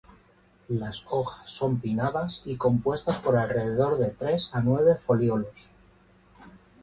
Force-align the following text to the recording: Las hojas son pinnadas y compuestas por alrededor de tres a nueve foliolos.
Las 0.69 1.05
hojas 1.11 1.47
son 1.51 1.79
pinnadas 1.79 2.41
y 2.43 2.55
compuestas 2.57 3.19
por 3.19 3.37
alrededor 3.37 3.99
de 3.99 4.09
tres 4.09 4.49
a 4.51 4.59
nueve 4.59 4.95
foliolos. 4.95 5.73